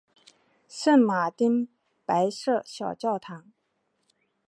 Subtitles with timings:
[0.67, 1.67] 圣马丁
[2.07, 3.51] 白色小教堂。